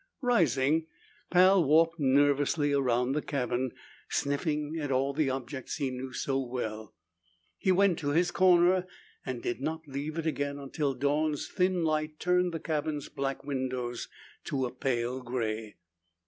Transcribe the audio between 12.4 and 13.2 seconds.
the cabin's